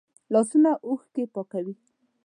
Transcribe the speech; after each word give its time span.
لاسونه 0.33 0.71
اوښکې 0.87 1.23
پاکوي 1.33 1.75